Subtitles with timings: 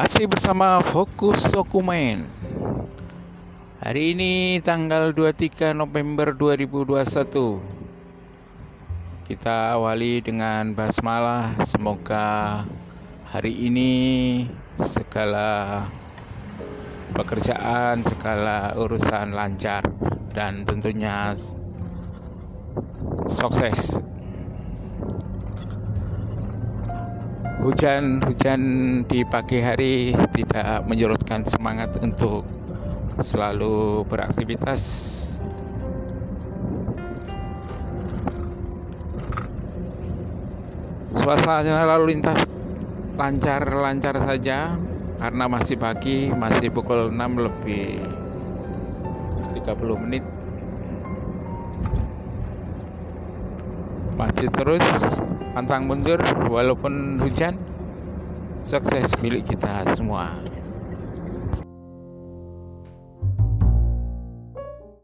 [0.00, 2.24] Masih bersama Fokus Dokumen.
[3.84, 7.60] Hari ini tanggal 23 November 2021.
[9.28, 11.52] Kita awali dengan basmalah.
[11.68, 12.64] Semoga
[13.28, 13.92] hari ini
[14.80, 15.84] segala
[17.12, 19.84] pekerjaan, segala urusan lancar
[20.32, 21.36] dan tentunya
[23.28, 24.00] sukses.
[27.60, 28.62] Hujan-hujan
[29.04, 32.40] di pagi hari tidak menyurutkan semangat untuk
[33.20, 34.80] selalu beraktivitas.
[41.20, 42.48] Suasana lalu lintas
[43.20, 44.80] lancar-lancar saja
[45.20, 48.00] karena masih pagi, masih pukul 6 lebih
[49.60, 50.24] 30 menit.
[54.20, 54.84] Masih terus
[55.56, 56.20] pantang mundur
[56.52, 57.56] walaupun hujan
[58.60, 60.44] sukses milik kita semua